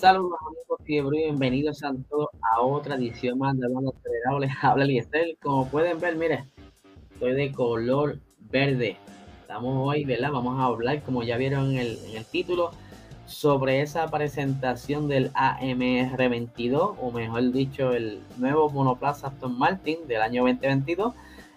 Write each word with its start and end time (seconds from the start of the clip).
Saludos 0.00 0.38
amigos 0.40 0.80
fiebre 0.86 1.18
bienvenidos 1.24 1.84
a 1.84 1.92
todos 2.08 2.30
a 2.54 2.62
otra 2.62 2.94
edición 2.94 3.38
más 3.38 3.54
de 3.58 3.66
Hablando 3.66 3.94
Acelerado. 3.94 4.38
Les 4.38 4.50
habla 4.62 4.86
Liestel. 4.86 5.36
Como 5.42 5.68
pueden 5.68 6.00
ver, 6.00 6.16
mire, 6.16 6.46
estoy 7.12 7.34
de 7.34 7.52
color 7.52 8.18
verde. 8.50 8.96
Estamos 9.42 9.86
hoy, 9.86 10.06
¿verdad? 10.06 10.32
Vamos 10.32 10.58
a 10.58 10.64
hablar, 10.64 11.02
como 11.02 11.22
ya 11.22 11.36
vieron 11.36 11.72
en 11.72 11.80
el, 11.80 11.98
en 12.06 12.16
el 12.16 12.24
título, 12.24 12.70
sobre 13.26 13.82
esa 13.82 14.10
presentación 14.10 15.06
del 15.06 15.30
AMR22, 15.34 16.94
o 16.98 17.10
mejor 17.10 17.52
dicho, 17.52 17.92
el 17.92 18.22
nuevo 18.38 18.70
monoplaza 18.70 19.26
Aston 19.26 19.58
Martin 19.58 20.08
del 20.08 20.22
año 20.22 20.44
2022. 20.44 21.12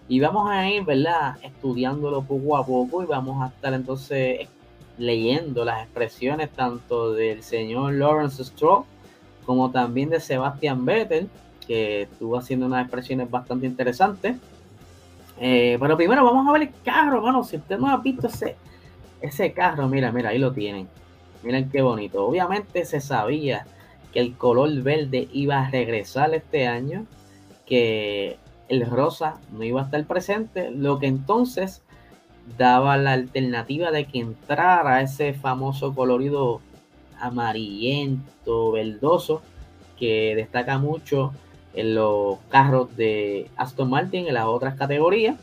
Y 0.09 0.19
vamos 0.19 0.49
a 0.51 0.69
ir, 0.69 0.83
¿verdad? 0.83 1.37
Estudiándolo 1.43 2.23
poco 2.23 2.57
a 2.57 2.65
poco 2.65 3.03
y 3.03 3.05
vamos 3.05 3.41
a 3.41 3.55
estar 3.55 3.73
entonces 3.73 4.49
leyendo 4.97 5.65
las 5.65 5.83
expresiones 5.83 6.49
tanto 6.51 7.13
del 7.13 7.43
señor 7.43 7.93
Lawrence 7.93 8.43
Stroll 8.43 8.83
como 9.45 9.71
también 9.71 10.09
de 10.09 10.19
Sebastian 10.19 10.85
Vettel, 10.85 11.29
que 11.67 12.03
estuvo 12.03 12.37
haciendo 12.37 12.65
unas 12.65 12.83
expresiones 12.83 13.29
bastante 13.29 13.65
interesantes. 13.65 14.37
Eh, 15.39 15.77
pero 15.79 15.97
primero 15.97 16.23
vamos 16.23 16.47
a 16.47 16.51
ver 16.51 16.63
el 16.63 16.71
carro, 16.83 17.17
hermano. 17.17 17.43
Si 17.43 17.57
usted 17.57 17.77
no 17.77 17.89
ha 17.89 17.97
visto 17.97 18.27
ese, 18.27 18.55
ese 19.21 19.51
carro, 19.53 19.87
mira, 19.87 20.11
mira, 20.11 20.29
ahí 20.29 20.39
lo 20.39 20.53
tienen. 20.53 20.87
Miren 21.43 21.69
qué 21.69 21.81
bonito. 21.81 22.25
Obviamente 22.25 22.85
se 22.85 23.01
sabía 23.01 23.65
que 24.13 24.19
el 24.19 24.35
color 24.37 24.71
verde 24.81 25.27
iba 25.33 25.59
a 25.59 25.69
regresar 25.69 26.33
este 26.33 26.67
año, 26.67 27.05
que 27.65 28.37
el 28.69 28.85
rosa 28.85 29.39
no 29.51 29.63
iba 29.63 29.81
a 29.81 29.85
estar 29.85 30.05
presente, 30.05 30.71
lo 30.71 30.99
que 30.99 31.07
entonces 31.07 31.81
daba 32.57 32.97
la 32.97 33.13
alternativa 33.13 33.91
de 33.91 34.05
que 34.05 34.19
entrara 34.19 35.01
ese 35.01 35.33
famoso 35.33 35.93
colorido 35.93 36.61
amarillento, 37.19 38.71
verdoso, 38.71 39.41
que 39.97 40.35
destaca 40.35 40.77
mucho 40.77 41.33
en 41.73 41.95
los 41.95 42.37
carros 42.49 42.95
de 42.95 43.49
Aston 43.55 43.89
Martin 43.89 44.27
en 44.27 44.33
las 44.33 44.45
otras 44.45 44.75
categorías. 44.75 45.37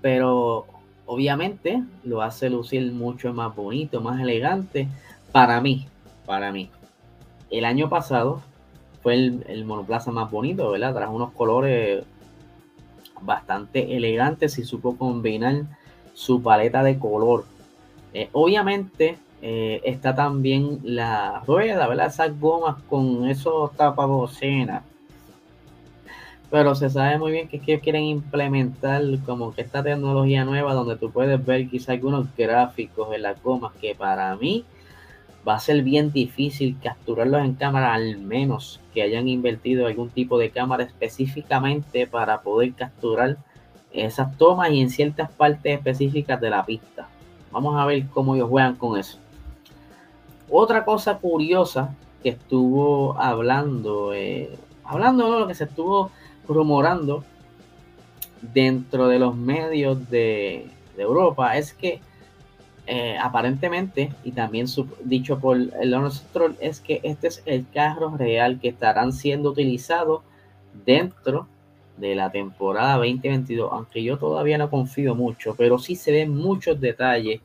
Pero 0.00 0.66
obviamente 1.06 1.82
lo 2.04 2.22
hace 2.22 2.48
lucir 2.48 2.92
mucho 2.92 3.32
más 3.34 3.54
bonito, 3.54 4.00
más 4.00 4.20
elegante. 4.20 4.88
Para 5.32 5.60
mí, 5.60 5.86
para 6.26 6.52
mí. 6.52 6.70
El 7.50 7.64
año 7.64 7.88
pasado 7.88 8.40
fue 9.02 9.14
el, 9.14 9.44
el 9.48 9.64
monoplaza 9.64 10.10
más 10.10 10.30
bonito, 10.30 10.70
¿verdad? 10.70 10.94
Trajo 10.94 11.14
unos 11.14 11.32
colores 11.32 12.04
bastante 13.22 13.96
elegante 13.96 14.48
si 14.48 14.64
supo 14.64 14.96
combinar 14.96 15.62
su 16.14 16.42
paleta 16.42 16.82
de 16.82 16.98
color. 16.98 17.44
Eh, 18.12 18.28
obviamente 18.32 19.18
eh, 19.42 19.80
está 19.84 20.14
también 20.14 20.80
la 20.82 21.42
rueda, 21.46 21.86
¿verdad? 21.88 22.06
Esas 22.06 22.38
gomas 22.38 22.82
con 22.88 23.28
esos 23.28 23.72
tapabocinas. 23.76 24.82
Pero 26.50 26.74
se 26.74 26.90
sabe 26.90 27.16
muy 27.16 27.30
bien 27.30 27.48
que 27.48 27.58
es 27.58 27.62
que 27.62 27.78
quieren 27.78 28.02
implementar 28.02 29.02
como 29.24 29.54
que 29.54 29.62
esta 29.62 29.84
tecnología 29.84 30.44
nueva 30.44 30.74
donde 30.74 30.96
tú 30.96 31.10
puedes 31.10 31.44
ver 31.44 31.68
quizá 31.68 31.92
algunos 31.92 32.26
gráficos 32.36 33.14
en 33.14 33.22
las 33.22 33.40
gomas 33.40 33.72
que 33.80 33.94
para 33.94 34.34
mí 34.36 34.64
va 35.46 35.54
a 35.54 35.60
ser 35.60 35.82
bien 35.82 36.12
difícil 36.12 36.76
capturarlos 36.82 37.44
en 37.44 37.54
cámara, 37.54 37.94
al 37.94 38.18
menos 38.18 38.80
que 38.92 39.02
hayan 39.02 39.28
invertido 39.28 39.86
algún 39.86 40.10
tipo 40.10 40.38
de 40.38 40.50
cámara 40.50 40.84
específicamente 40.84 42.06
para 42.06 42.42
poder 42.42 42.74
capturar 42.74 43.38
esas 43.92 44.36
tomas 44.36 44.70
y 44.70 44.80
en 44.80 44.90
ciertas 44.90 45.30
partes 45.30 45.76
específicas 45.76 46.40
de 46.40 46.50
la 46.50 46.64
pista. 46.64 47.08
Vamos 47.50 47.76
a 47.76 47.86
ver 47.86 48.06
cómo 48.08 48.34
ellos 48.34 48.48
juegan 48.48 48.76
con 48.76 48.98
eso. 48.98 49.18
Otra 50.48 50.84
cosa 50.84 51.18
curiosa 51.18 51.94
que 52.22 52.30
estuvo 52.30 53.18
hablando, 53.18 54.12
eh, 54.12 54.50
hablando 54.84 55.32
de 55.32 55.40
lo 55.40 55.46
que 55.48 55.54
se 55.54 55.64
estuvo 55.64 56.10
rumorando 56.46 57.24
dentro 58.42 59.08
de 59.08 59.18
los 59.18 59.34
medios 59.36 60.10
de, 60.10 60.68
de 60.96 61.02
Europa 61.02 61.56
es 61.56 61.72
que 61.72 62.00
eh, 62.86 63.16
aparentemente, 63.20 64.12
y 64.24 64.32
también 64.32 64.66
dicho 65.04 65.38
por 65.38 65.56
el 65.56 66.10
Stroll, 66.10 66.56
es 66.60 66.80
que 66.80 67.00
este 67.04 67.28
es 67.28 67.42
el 67.46 67.66
carro 67.72 68.16
real 68.16 68.58
que 68.58 68.68
estarán 68.68 69.12
siendo 69.12 69.50
utilizados 69.50 70.22
dentro 70.84 71.46
de 71.96 72.14
la 72.14 72.30
temporada 72.30 72.96
2022, 72.96 73.70
aunque 73.72 74.02
yo 74.02 74.18
todavía 74.18 74.58
no 74.58 74.70
confío 74.70 75.14
mucho, 75.14 75.54
pero 75.56 75.78
sí 75.78 75.94
se 75.94 76.12
ven 76.12 76.34
muchos 76.34 76.80
detalles 76.80 77.40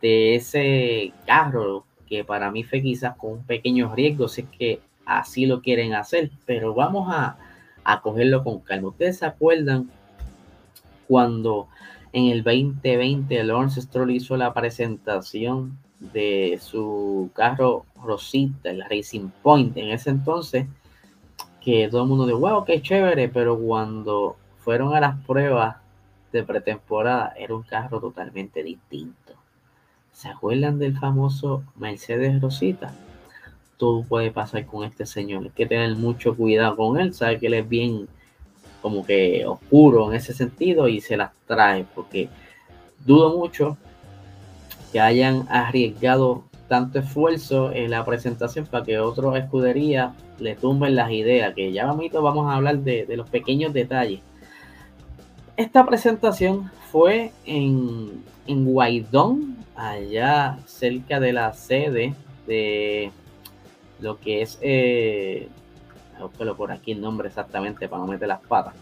de 0.00 0.36
ese 0.36 1.12
carro 1.26 1.84
que 2.08 2.24
para 2.24 2.50
mí 2.50 2.64
fue 2.64 2.80
quizás 2.80 3.16
con 3.16 3.32
un 3.32 3.44
pequeño 3.44 3.94
riesgo, 3.94 4.28
si 4.28 4.42
es 4.42 4.48
que 4.56 4.80
así 5.04 5.46
lo 5.46 5.60
quieren 5.60 5.94
hacer, 5.94 6.30
pero 6.46 6.74
vamos 6.74 7.12
a, 7.12 7.36
a 7.84 8.00
cogerlo 8.00 8.42
con 8.44 8.60
calma. 8.60 8.88
Ustedes 8.88 9.18
se 9.18 9.26
acuerdan 9.26 9.90
cuando 11.06 11.68
en 12.12 12.26
el 12.26 12.42
2020, 12.42 13.44
Lawrence 13.44 13.80
Stroll 13.82 14.10
hizo 14.10 14.36
la 14.36 14.52
presentación 14.52 15.78
de 16.00 16.58
su 16.60 17.30
carro 17.34 17.84
Rosita, 18.02 18.70
el 18.70 18.82
Racing 18.88 19.28
Point. 19.42 19.76
En 19.76 19.90
ese 19.90 20.10
entonces, 20.10 20.66
que 21.60 21.88
todo 21.88 22.02
el 22.02 22.08
mundo 22.08 22.26
dijo, 22.26 22.38
wow, 22.38 22.64
qué 22.64 22.82
chévere, 22.82 23.28
pero 23.28 23.58
cuando 23.58 24.36
fueron 24.58 24.94
a 24.94 25.00
las 25.00 25.24
pruebas 25.24 25.76
de 26.32 26.42
pretemporada, 26.42 27.34
era 27.36 27.54
un 27.54 27.62
carro 27.62 28.00
totalmente 28.00 28.62
distinto. 28.62 29.34
¿Se 30.12 30.28
acuerdan 30.28 30.78
del 30.78 30.98
famoso 30.98 31.64
Mercedes 31.76 32.40
Rosita? 32.40 32.94
Todo 33.76 34.02
puede 34.02 34.30
pasar 34.30 34.66
con 34.66 34.84
este 34.84 35.06
señor. 35.06 35.44
Hay 35.44 35.50
que 35.50 35.66
tener 35.66 35.94
mucho 35.96 36.36
cuidado 36.36 36.76
con 36.76 36.98
él. 36.98 37.14
Sabe 37.14 37.38
que 37.38 37.46
él 37.46 37.54
es 37.54 37.68
bien 37.68 38.08
como 38.80 39.04
que 39.04 39.44
oscuro 39.46 40.10
en 40.10 40.16
ese 40.16 40.32
sentido 40.32 40.88
y 40.88 41.00
se 41.00 41.16
las 41.16 41.30
trae, 41.46 41.84
porque 41.94 42.28
dudo 43.04 43.36
mucho 43.38 43.76
que 44.92 45.00
hayan 45.00 45.46
arriesgado 45.48 46.44
tanto 46.68 47.00
esfuerzo 47.00 47.72
en 47.72 47.90
la 47.90 48.04
presentación 48.04 48.66
para 48.66 48.84
que 48.84 48.98
otros 48.98 49.36
escuderías 49.36 50.12
le 50.38 50.54
tumben 50.54 50.94
las 50.94 51.10
ideas, 51.10 51.54
que 51.54 51.72
ya 51.72 51.84
vamos 51.86 52.50
a 52.50 52.54
hablar 52.54 52.78
de, 52.78 53.06
de 53.06 53.16
los 53.16 53.28
pequeños 53.28 53.72
detalles. 53.72 54.20
Esta 55.56 55.84
presentación 55.84 56.70
fue 56.90 57.32
en, 57.44 58.24
en 58.46 58.64
Guaidón, 58.64 59.56
allá 59.76 60.58
cerca 60.66 61.20
de 61.20 61.32
la 61.32 61.52
sede 61.52 62.14
de 62.46 63.10
lo 64.00 64.18
que 64.18 64.42
es 64.42 64.58
eh, 64.62 65.48
búsquelo 66.22 66.56
por 66.56 66.72
aquí 66.72 66.92
el 66.92 67.00
nombre 67.00 67.28
exactamente 67.28 67.88
para 67.88 68.02
no 68.02 68.08
meter 68.08 68.28
las 68.28 68.40
patas. 68.40 68.74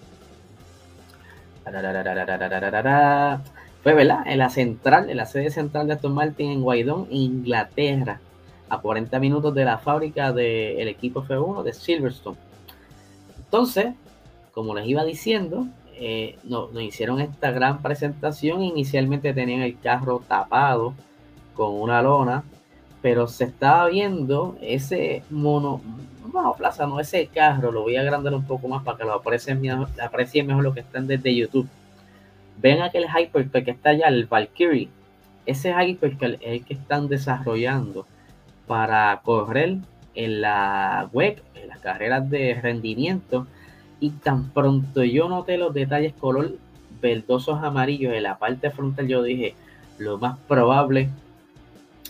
Fue, 3.82 3.94
¿verdad? 3.94 4.22
En 4.26 4.38
la 4.38 4.50
central, 4.50 5.10
en 5.10 5.16
la 5.16 5.26
sede 5.26 5.50
central 5.50 5.86
de 5.86 5.94
Aston 5.94 6.14
Martin 6.14 6.50
en 6.50 6.62
Guaidón, 6.62 7.06
Inglaterra, 7.10 8.20
a 8.68 8.78
40 8.80 9.18
minutos 9.18 9.54
de 9.54 9.64
la 9.64 9.78
fábrica 9.78 10.32
del 10.32 10.88
equipo 10.88 11.22
F1 11.22 11.62
de 11.62 11.72
Silverstone. 11.72 12.36
Entonces, 13.38 13.94
como 14.52 14.74
les 14.74 14.86
iba 14.86 15.04
diciendo, 15.04 15.66
eh, 15.94 16.38
nos, 16.44 16.72
nos, 16.72 16.82
hicieron 16.82 17.20
esta 17.20 17.50
gran 17.50 17.80
presentación. 17.80 18.62
Inicialmente 18.62 19.32
tenían 19.32 19.60
el 19.62 19.78
carro 19.78 20.22
tapado 20.26 20.94
con 21.54 21.74
una 21.74 22.02
lona, 22.02 22.44
pero 23.02 23.26
se 23.26 23.44
estaba 23.44 23.88
viendo 23.88 24.56
ese 24.60 25.22
mono, 25.30 25.80
no, 26.32 26.54
Plaza, 26.54 26.86
no, 26.86 27.00
ese 27.00 27.26
carro 27.26 27.72
lo 27.72 27.82
voy 27.82 27.96
a 27.96 28.02
agrandar 28.02 28.34
un 28.34 28.44
poco 28.44 28.68
más 28.68 28.82
para 28.82 28.98
que 28.98 29.04
lo 29.04 29.12
aprecien 29.14 29.60
mejor 30.46 30.62
lo 30.62 30.74
que 30.74 30.80
están 30.80 31.06
desde 31.06 31.34
YouTube. 31.34 31.68
Ven 32.60 32.82
aquel 32.82 33.06
Hypercar 33.06 33.64
que 33.64 33.70
está 33.70 33.90
allá, 33.90 34.08
el 34.08 34.26
Valkyrie. 34.26 34.88
Ese 35.46 35.72
Hypercar 35.72 36.32
es 36.34 36.40
el 36.42 36.64
que 36.64 36.74
están 36.74 37.08
desarrollando 37.08 38.06
para 38.66 39.20
correr 39.24 39.78
en 40.14 40.40
la 40.40 41.08
web, 41.12 41.42
en 41.54 41.68
las 41.68 41.78
carreras 41.78 42.28
de 42.28 42.58
rendimiento. 42.60 43.46
Y 44.00 44.10
tan 44.10 44.50
pronto 44.50 45.04
yo 45.04 45.28
noté 45.28 45.58
los 45.58 45.72
detalles 45.72 46.12
color 46.14 46.52
verdosos 47.00 47.62
amarillos 47.62 48.12
en 48.12 48.24
la 48.24 48.38
parte 48.38 48.70
frontal, 48.70 49.06
yo 49.06 49.22
dije, 49.22 49.54
lo 49.98 50.18
más 50.18 50.38
probable, 50.48 51.10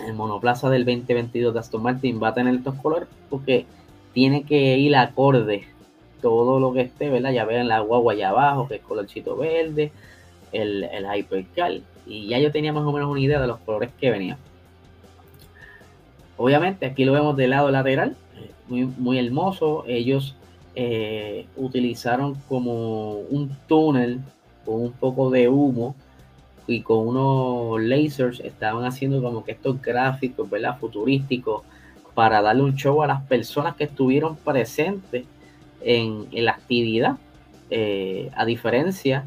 el 0.06 0.14
monoplaza 0.14 0.70
del 0.70 0.84
2022 0.84 1.52
de 1.52 1.60
Aston 1.60 1.82
Martin 1.82 2.22
va 2.22 2.28
a 2.28 2.34
tener 2.34 2.54
estos 2.54 2.74
colores 2.76 3.08
porque 3.28 3.66
tiene 4.18 4.42
que 4.42 4.76
ir 4.78 4.96
acorde 4.96 5.68
todo 6.20 6.58
lo 6.58 6.72
que 6.72 6.80
esté, 6.80 7.08
¿verdad? 7.08 7.30
Ya 7.30 7.44
vean 7.44 7.68
la 7.68 7.78
guagua 7.78 8.14
allá 8.14 8.30
abajo, 8.30 8.66
que 8.66 8.74
es 8.74 8.80
colorcito 8.80 9.36
verde, 9.36 9.92
el, 10.50 10.82
el 10.82 11.06
Hypercar. 11.06 11.74
Y 12.04 12.26
ya 12.26 12.40
yo 12.40 12.50
tenía 12.50 12.72
más 12.72 12.82
o 12.82 12.90
menos 12.90 13.08
una 13.08 13.20
idea 13.20 13.40
de 13.40 13.46
los 13.46 13.60
colores 13.60 13.90
que 14.00 14.10
venían. 14.10 14.36
Obviamente, 16.36 16.84
aquí 16.84 17.04
lo 17.04 17.12
vemos 17.12 17.36
del 17.36 17.50
lado 17.50 17.70
lateral, 17.70 18.16
muy, 18.66 18.86
muy 18.86 19.20
hermoso. 19.20 19.84
Ellos 19.86 20.34
eh, 20.74 21.46
utilizaron 21.54 22.34
como 22.48 23.20
un 23.20 23.56
túnel 23.68 24.18
con 24.64 24.82
un 24.82 24.92
poco 24.94 25.30
de 25.30 25.48
humo 25.48 25.94
y 26.66 26.80
con 26.80 27.06
unos 27.06 27.80
lasers 27.80 28.40
estaban 28.40 28.84
haciendo 28.84 29.22
como 29.22 29.44
que 29.44 29.52
estos 29.52 29.80
gráficos, 29.80 30.50
¿verdad? 30.50 30.76
Futurísticos 30.76 31.62
para 32.18 32.42
darle 32.42 32.64
un 32.64 32.74
show 32.74 33.00
a 33.04 33.06
las 33.06 33.22
personas 33.22 33.76
que 33.76 33.84
estuvieron 33.84 34.34
presentes 34.34 35.24
en, 35.80 36.26
la 36.32 36.50
actividad, 36.50 37.16
eh, 37.70 38.28
a 38.34 38.44
diferencia 38.44 39.24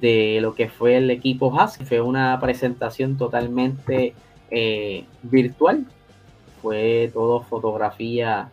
de 0.00 0.40
lo 0.42 0.56
que 0.56 0.68
fue 0.68 0.96
el 0.96 1.12
equipo 1.12 1.56
Haas, 1.56 1.78
fue 1.78 2.00
una 2.00 2.36
presentación 2.40 3.16
totalmente 3.16 4.14
eh, 4.50 5.04
virtual, 5.22 5.86
fue 6.60 7.08
todo 7.14 7.42
fotografía 7.42 8.50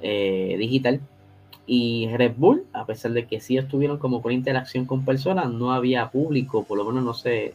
eh, 0.00 0.54
digital. 0.56 1.00
Y 1.66 2.08
Red 2.16 2.34
Bull, 2.36 2.66
a 2.72 2.86
pesar 2.86 3.10
de 3.14 3.26
que 3.26 3.40
sí 3.40 3.56
estuvieron 3.56 3.98
como 3.98 4.22
con 4.22 4.30
interacción 4.30 4.84
con 4.86 5.04
personas, 5.04 5.50
no 5.50 5.72
había 5.72 6.08
público, 6.08 6.62
por 6.62 6.78
lo 6.78 6.84
menos 6.84 7.02
no 7.02 7.14
se, 7.14 7.54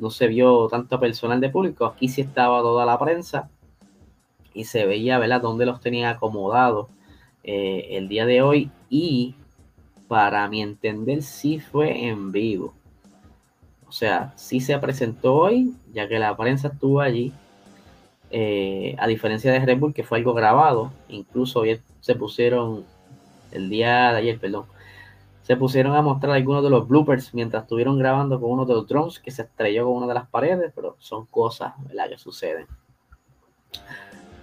no 0.00 0.10
se 0.10 0.26
vio 0.26 0.66
tanto 0.66 0.98
personal 0.98 1.40
de 1.40 1.48
público. 1.48 1.86
Aquí 1.86 2.08
sí 2.08 2.22
estaba 2.22 2.60
toda 2.60 2.84
la 2.84 2.98
prensa 2.98 3.48
y 4.54 4.64
se 4.64 4.86
veía, 4.86 5.18
¿verdad?, 5.18 5.40
dónde 5.40 5.66
los 5.66 5.80
tenía 5.80 6.10
acomodados 6.10 6.88
eh, 7.44 7.88
el 7.90 8.08
día 8.08 8.26
de 8.26 8.42
hoy. 8.42 8.70
Y 8.88 9.34
para 10.08 10.48
mi 10.48 10.62
entender, 10.62 11.22
sí 11.22 11.60
fue 11.60 12.06
en 12.06 12.32
vivo. 12.32 12.74
O 13.88 13.92
sea, 13.92 14.32
sí 14.36 14.60
se 14.60 14.78
presentó 14.78 15.34
hoy, 15.34 15.74
ya 15.92 16.08
que 16.08 16.18
la 16.18 16.36
prensa 16.36 16.68
estuvo 16.68 17.00
allí. 17.00 17.32
Eh, 18.30 18.94
a 18.98 19.08
diferencia 19.08 19.50
de 19.50 19.58
Red 19.58 19.78
Bull, 19.78 19.94
que 19.94 20.04
fue 20.04 20.18
algo 20.18 20.34
grabado, 20.34 20.92
incluso 21.08 21.60
hoy 21.60 21.80
se 22.00 22.14
pusieron, 22.14 22.84
el 23.50 23.68
día 23.68 24.12
de 24.12 24.18
ayer, 24.18 24.38
perdón, 24.38 24.66
se 25.42 25.56
pusieron 25.56 25.96
a 25.96 26.02
mostrar 26.02 26.36
algunos 26.36 26.62
de 26.62 26.70
los 26.70 26.86
bloopers 26.86 27.34
mientras 27.34 27.64
estuvieron 27.64 27.98
grabando 27.98 28.40
con 28.40 28.52
uno 28.52 28.66
de 28.66 28.74
los 28.74 28.86
drones 28.86 29.18
que 29.18 29.32
se 29.32 29.42
estrelló 29.42 29.86
con 29.86 29.96
una 29.96 30.06
de 30.06 30.14
las 30.14 30.28
paredes, 30.28 30.70
pero 30.76 30.94
son 31.00 31.26
cosas 31.26 31.72
¿verdad? 31.88 32.08
que 32.08 32.18
suceden. 32.18 32.68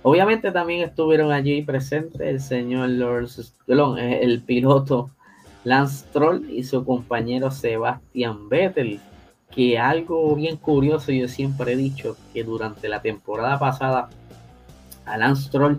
Obviamente 0.04 0.52
también 0.52 0.82
estuvieron 0.82 1.32
allí 1.32 1.62
presentes 1.64 2.22
el 2.22 2.40
señor 2.40 2.90
Lawrence, 2.90 3.42
el 3.68 4.42
piloto 4.42 5.10
Lance 5.64 6.06
Troll 6.14 6.50
y 6.50 6.64
su 6.64 6.86
compañero 6.86 7.52
Sebastian 7.52 8.48
Vettel, 8.48 9.00
que 9.52 9.78
algo 9.78 10.36
bien 10.36 10.58
curioso, 10.58 11.12
yo 11.12 11.28
siempre 11.28 11.74
he 11.74 11.76
dicho 11.76 12.16
que 12.34 12.44
durante 12.44 12.88
la 12.88 13.02
temporada 13.02 13.60
pasada 13.60 14.10
a 15.06 15.18
Lance 15.18 15.50
Troll 15.50 15.78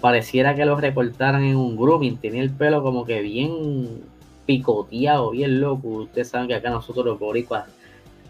pareciera 0.00 0.54
que 0.54 0.64
lo 0.64 0.76
recortaran 0.76 1.44
en 1.44 1.56
un 1.56 1.76
grooming, 1.76 2.16
tenía 2.16 2.42
el 2.42 2.50
pelo 2.50 2.82
como 2.82 3.04
que 3.04 3.20
bien 3.20 4.02
picoteado, 4.46 5.30
bien 5.30 5.60
loco. 5.60 5.88
Ustedes 5.88 6.28
saben 6.28 6.48
que 6.48 6.54
acá 6.54 6.70
nosotros 6.70 7.04
los 7.04 7.18
boricuas 7.18 7.64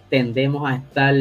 tendemos 0.08 0.68
a 0.68 0.76
estar 0.76 1.14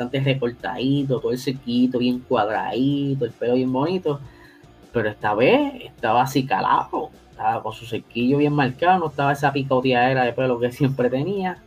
bastante 0.00 0.20
recortaditos, 0.20 1.20
todo 1.20 1.32
el 1.32 1.38
sequito 1.38 1.98
bien 1.98 2.20
cuadradito, 2.20 3.26
el 3.26 3.32
pelo 3.32 3.54
bien 3.54 3.72
bonito. 3.72 4.20
Pero 4.92 5.10
esta 5.10 5.34
vez 5.34 5.84
estaba 5.84 6.22
así 6.22 6.46
calado, 6.46 7.10
estaba 7.30 7.62
con 7.62 7.72
su 7.72 7.84
sequillo 7.84 8.38
bien 8.38 8.52
marcado, 8.54 8.98
no 8.98 9.06
estaba 9.08 9.32
esa 9.32 9.52
picoteadera 9.52 10.24
de 10.24 10.32
pelo 10.32 10.58
que 10.58 10.72
siempre 10.72 11.10
tenía. 11.10 11.58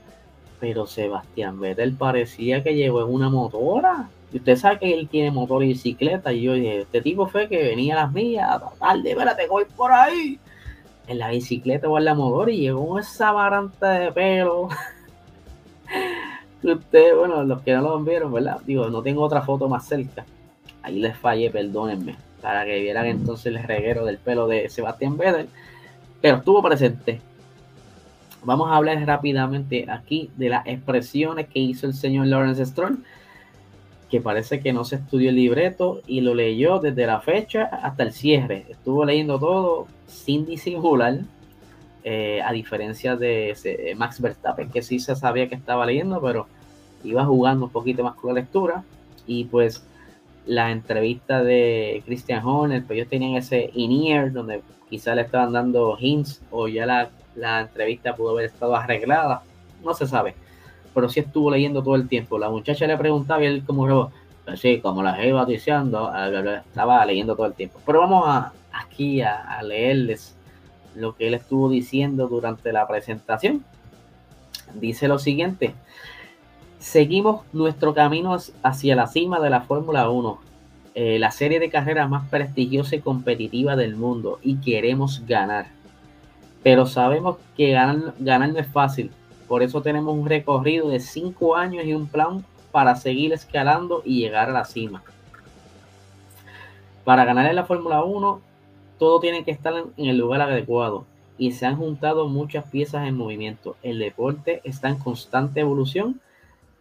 Pero 0.59 0.88
Sebastián 0.88 1.59
Vettel 1.59 1.94
parecía 1.94 2.63
que 2.63 2.74
llegó 2.74 3.01
en 3.06 3.13
una 3.13 3.30
motora. 3.30 4.09
Y 4.31 4.38
usted 4.38 4.56
sabe 4.56 4.79
que 4.79 4.94
él 4.94 5.07
tiene 5.09 5.29
motor 5.29 5.63
y 5.63 5.68
bicicleta. 5.68 6.33
Y 6.33 6.41
yo 6.41 6.53
dije, 6.53 6.81
este 6.81 7.01
tipo 7.01 7.27
fue 7.27 7.47
que 7.47 7.62
venía 7.62 7.94
a 7.94 8.03
las 8.06 8.13
mías, 8.13 8.62
tarde, 8.79 9.12
espérate, 9.12 9.47
voy 9.47 9.65
por 9.65 9.91
ahí. 9.91 10.39
En 11.06 11.19
la 11.19 11.29
bicicleta 11.29 11.88
o 11.88 11.97
en 11.97 12.06
la 12.06 12.15
motor 12.15 12.50
y 12.50 12.62
llegó 12.62 12.97
esa 12.97 13.31
baranta 13.31 13.91
de 13.91 14.12
pelo. 14.12 14.69
Usted, 16.63 17.15
bueno, 17.15 17.44
los 17.44 17.62
que 17.62 17.74
no 17.74 17.81
lo 17.81 18.00
vieron, 18.00 18.31
¿verdad? 18.31 18.62
Digo, 18.65 18.89
no 18.89 19.01
tengo 19.01 19.21
otra 19.21 19.42
foto 19.42 19.68
más 19.68 19.86
cerca. 19.88 20.25
Ahí 20.81 21.00
les 21.00 21.18
fallé, 21.18 21.50
perdónenme. 21.50 22.15
Para 22.42 22.65
que 22.65 22.80
vieran 22.80 23.06
entonces 23.06 23.48
el 23.48 23.62
reguero 23.63 24.06
del 24.06 24.18
pelo 24.18 24.48
de 24.48 24.69
Sebastián 24.69 25.18
Vettel. 25.18 25.50
Pero 26.21 26.38
estuvo 26.38 26.62
presente 26.62 27.19
Vamos 28.45 28.69
a 28.69 28.75
hablar 28.75 29.06
rápidamente 29.06 29.86
aquí 29.89 30.30
de 30.36 30.50
las 30.50 30.68
expresiones 30.68 31.48
que 31.48 31.60
hizo 31.60 31.88
el 31.88 31.94
señor 31.94 32.27
Lawrence 32.27 32.65
Stroll, 32.65 32.98
que 34.10 34.19
parece 34.19 34.60
que 34.60 34.74
no 34.74 34.83
se 34.83 34.98
estudió 34.98 35.30
el 35.30 35.38
libreto 35.38 36.01
y 36.07 36.19
lo 36.19 36.36
leyó 36.36 36.80
desde 36.80 37.07
la 37.07 37.21
fecha 37.21 37.63
hasta 37.63 38.04
el 38.04 38.12
cierre. 38.12 38.65
Estuvo 38.69 39.06
leyendo 39.06 39.39
todo 39.39 39.88
sin 40.07 40.45
disimular, 40.45 41.19
eh, 42.03 42.41
a 42.44 42.51
diferencia 42.51 43.15
de 43.15 43.94
Max 43.97 44.21
Verstappen, 44.21 44.69
que 44.69 44.81
sí 44.81 45.00
se 45.00 45.15
sabía 45.15 45.47
que 45.50 45.55
estaba 45.55 45.85
leyendo, 45.85 46.21
pero 46.21 46.47
iba 47.03 47.25
jugando 47.25 47.65
un 47.65 47.71
poquito 47.71 48.03
más 48.03 48.15
con 48.15 48.33
la 48.33 48.41
lectura. 48.41 48.83
Y 49.25 49.45
pues 49.45 49.85
la 50.45 50.71
entrevista 50.71 51.44
de 51.44 52.03
Christian 52.05 52.45
Horner, 52.45 52.83
pues 52.83 52.97
ellos 52.97 53.09
tenían 53.09 53.35
ese 53.35 53.69
in-ear 53.73 54.31
donde 54.31 54.61
quizá 54.89 55.15
le 55.15 55.21
estaban 55.21 55.53
dando 55.53 55.97
hints 56.00 56.41
o 56.51 56.67
ya 56.67 56.85
la 56.85 57.09
la 57.35 57.61
entrevista 57.61 58.15
pudo 58.15 58.31
haber 58.31 58.45
estado 58.45 58.75
arreglada, 58.75 59.44
no 59.83 59.94
se 59.94 60.07
sabe, 60.07 60.35
pero 60.94 61.09
sí 61.09 61.19
estuvo 61.19 61.51
leyendo 61.51 61.83
todo 61.83 61.95
el 61.95 62.07
tiempo. 62.07 62.38
La 62.38 62.50
muchacha 62.50 62.88
le 62.88 62.97
preguntaba 62.97 63.44
y 63.44 63.47
él 63.47 63.63
como 63.65 64.11
así 64.45 64.79
como 64.79 65.01
la 65.03 65.25
iba 65.25 65.45
diciendo, 65.45 66.11
estaba 66.13 67.05
leyendo 67.05 67.35
todo 67.35 67.47
el 67.47 67.53
tiempo. 67.53 67.79
Pero 67.85 68.01
vamos 68.01 68.25
a, 68.27 68.53
aquí 68.71 69.21
a, 69.21 69.61
leerles 69.63 70.35
lo 70.95 71.15
que 71.15 71.27
él 71.27 71.33
estuvo 71.33 71.69
diciendo 71.69 72.27
durante 72.27 72.71
la 72.71 72.87
presentación. 72.87 73.63
Dice 74.75 75.07
lo 75.07 75.19
siguiente, 75.19 75.73
seguimos 76.79 77.41
nuestro 77.53 77.93
camino 77.93 78.37
hacia 78.63 78.95
la 78.95 79.07
cima 79.07 79.39
de 79.39 79.49
la 79.49 79.61
Fórmula 79.61 80.09
1, 80.09 80.39
eh, 80.95 81.19
la 81.19 81.31
serie 81.31 81.59
de 81.59 81.69
carreras 81.69 82.09
más 82.09 82.27
prestigiosa 82.29 82.95
y 82.95 83.01
competitiva 83.01 83.75
del 83.75 83.95
mundo, 83.95 84.39
y 84.41 84.57
queremos 84.57 85.23
ganar 85.27 85.67
pero 86.63 86.85
sabemos 86.85 87.38
que 87.57 87.71
ganar, 87.71 88.13
no 88.17 88.59
es 88.59 88.67
fácil. 88.67 89.12
Por 89.47 89.62
eso 89.62 89.81
tenemos 89.81 90.15
un 90.17 90.27
recorrido 90.27 90.88
de 90.89 91.01
cinco 91.01 91.55
años 91.55 91.85
y 91.85 91.93
un 91.93 92.07
plan 92.07 92.43
para 92.71 92.95
seguir 92.95 93.33
escalando 93.33 94.01
y 94.05 94.21
llegar 94.21 94.50
a 94.50 94.53
la 94.53 94.65
cima. 94.65 95.03
Para 97.03 97.25
ganar 97.25 97.47
en 97.47 97.57
la 97.57 97.65
Fórmula 97.65 98.03
1, 98.03 98.41
todo 98.97 99.19
tiene 99.19 99.43
que 99.43 99.51
estar 99.51 99.73
en 99.97 100.05
el 100.05 100.17
lugar 100.17 100.41
adecuado 100.41 101.05
y 101.38 101.51
se 101.51 101.65
han 101.65 101.77
juntado 101.77 102.27
muchas 102.27 102.65
piezas 102.65 103.07
en 103.07 103.17
movimiento. 103.17 103.75
El 103.83 104.00
deporte 104.00 104.62
está 104.63 104.89
en 104.89 104.97
constante 104.97 105.59
evolución 105.59 106.21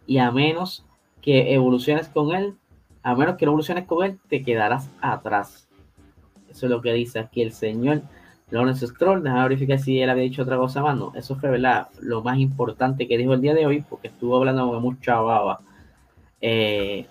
y 0.05 0.19
a 0.19 0.31
menos 0.31 0.85
que 1.21 1.53
evoluciones 1.53 2.07
con 2.07 2.35
él, 2.35 2.55
a 3.01 3.15
menos 3.15 3.37
que 3.37 3.45
evoluciones 3.45 3.85
con 3.85 4.05
él, 4.05 4.19
te 4.29 4.43
quedarás 4.43 4.89
atrás. 5.01 5.67
Eso 6.49 6.65
es 6.67 6.69
lo 6.69 6.81
que 6.81 6.93
dice 6.93 7.19
aquí 7.19 7.41
el 7.41 7.51
señor 7.51 8.01
Lawrence 8.53 8.85
Stroll, 8.85 9.23
déjame 9.23 9.43
verificar 9.43 9.79
si 9.79 9.99
él 9.99 10.09
había 10.11 10.23
dicho 10.23 10.43
otra 10.43 10.57
cosa 10.57 10.81
más. 10.83 10.95
No, 10.95 11.11
eso 11.15 11.35
fue 11.35 11.49
¿verdad? 11.49 11.87
lo 12.01 12.21
más 12.21 12.37
importante 12.37 13.07
que 13.07 13.17
dijo 13.17 13.33
el 13.33 13.41
día 13.41 13.55
de 13.55 13.65
hoy, 13.65 13.81
porque 13.81 14.09
estuvo 14.09 14.37
hablando 14.37 14.69
con 14.69 14.81
mucha 14.81 15.19
baba. 15.19 15.61
Eh, 16.39 17.07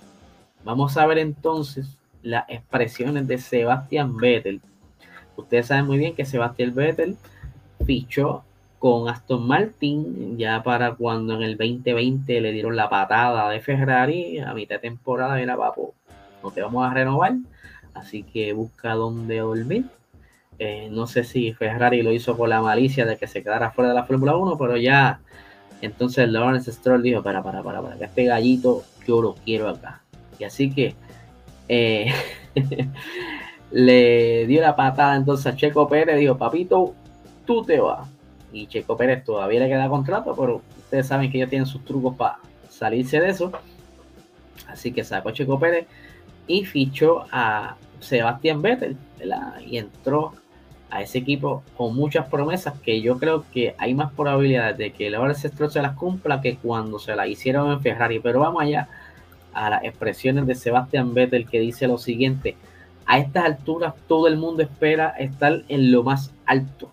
vamos 0.64 0.97
a 0.97 1.06
ver 1.06 1.18
entonces 1.18 1.99
las 2.23 2.44
expresiones 2.49 3.26
de 3.26 3.38
Sebastian 3.38 4.16
Vettel. 4.16 4.61
Ustedes 5.37 5.67
saben 5.67 5.87
muy 5.87 5.99
bien 5.99 6.15
que 6.15 6.25
Sebastian 6.25 6.75
Vettel 6.75 7.17
fichó 7.85 8.45
con 8.79 9.09
Aston 9.09 9.47
Martin 9.47 10.37
ya 10.39 10.62
para 10.62 10.95
cuando 10.95 11.35
en 11.35 11.43
el 11.43 11.57
2020 11.57 12.41
le 12.41 12.53
dieron 12.53 12.75
la 12.75 12.89
patada 12.89 13.49
de 13.51 13.61
Ferrari 13.61 14.41
a 14.41 14.55
mitad 14.55 14.77
de 14.77 14.81
temporada 14.81 15.41
era 15.41 15.57
papo, 15.57 15.95
no 16.43 16.51
te 16.51 16.62
vamos 16.62 16.85
a 16.85 16.93
renovar, 16.93 17.35
así 17.95 18.25
que 18.25 18.53
busca 18.53 18.95
dónde 18.95 19.39
dormir 19.39 19.87
eh, 20.59 20.89
no 20.91 21.07
sé 21.07 21.25
si 21.25 21.53
Ferrari 21.55 22.03
lo 22.03 22.12
hizo 22.12 22.37
por 22.37 22.49
la 22.49 22.61
malicia 22.61 23.05
de 23.05 23.17
que 23.17 23.27
se 23.27 23.43
quedara 23.43 23.73
fuera 23.73 23.89
de 23.89 23.97
la 23.97 24.05
Fórmula 24.05 24.37
1, 24.37 24.57
pero 24.57 24.77
ya 24.77 25.21
entonces 25.81 26.29
Lawrence 26.29 26.71
Stroll 26.71 27.03
dijo, 27.03 27.23
para, 27.23 27.43
para, 27.43 27.62
para, 27.65 27.83
para, 27.83 27.97
que 27.97 28.05
este 28.05 28.25
gallito 28.27 28.85
yo 29.07 29.21
lo 29.21 29.35
quiero 29.35 29.69
acá. 29.69 30.03
Y 30.39 30.45
así 30.45 30.71
que 30.71 30.95
eh, 31.69 32.12
le 33.73 34.47
dio 34.47 34.61
la 34.61 34.76
patada 34.76 35.17
entonces 35.17 35.47
a 35.47 35.57
Checo 35.57 35.88
Pérez, 35.88 36.19
dijo, 36.19 36.37
papito, 36.37 36.95
tú 37.47 37.64
te 37.64 37.81
vas. 37.81 38.09
Y 38.52 38.67
Checo 38.67 38.97
Pérez 38.97 39.25
todavía 39.25 39.61
le 39.61 39.69
queda 39.69 39.88
contrato, 39.88 40.35
pero 40.38 40.61
ustedes 40.79 41.07
saben 41.07 41.31
que 41.31 41.38
ya 41.38 41.47
tienen 41.47 41.67
sus 41.67 41.85
trucos 41.85 42.14
para 42.17 42.38
salirse 42.69 43.21
de 43.21 43.31
eso. 43.31 43.50
Así 44.69 44.93
que 44.93 45.02
sacó 45.05 45.31
a 45.31 45.33
Checo 45.33 45.59
Pérez 45.59 45.87
y 46.47 46.64
fichó 46.64 47.25
a 47.31 47.76
Sebastián 48.00 48.61
Vettel, 48.61 48.97
Y 49.67 49.79
entró 49.79 50.33
a 50.91 51.00
ese 51.00 51.19
equipo 51.19 51.62
con 51.75 51.97
muchas 51.97 52.29
promesas 52.29 52.79
que 52.81 53.00
yo 53.00 53.17
creo 53.19 53.47
que 53.50 53.75
hay 53.79 53.95
más 53.95 54.12
probabilidades 54.12 54.76
de 54.76 54.93
que 54.93 55.07
el 55.07 55.35
Stroll 55.35 55.71
se 55.71 55.81
las 55.81 55.97
cumpla 55.97 56.43
que 56.43 56.57
cuando 56.57 56.99
se 56.99 57.17
las 57.17 57.29
hicieron 57.29 57.73
en 57.73 57.81
Ferrari. 57.81 58.21
Pero 58.21 58.41
vamos 58.41 58.62
allá 58.62 58.88
a 59.55 59.71
las 59.71 59.85
expresiones 59.85 60.47
de 60.47 60.55
Sebastián 60.55 61.14
Vettel 61.14 61.49
que 61.49 61.61
dice 61.61 61.87
lo 61.87 61.97
siguiente. 61.97 62.57
A 63.06 63.18
estas 63.18 63.44
alturas 63.44 63.94
todo 64.09 64.28
el 64.28 64.37
mundo 64.37 64.62
espera 64.62 65.11
estar 65.11 65.62
en 65.68 65.92
lo 65.92 66.02
más 66.02 66.32
alto. 66.47 66.92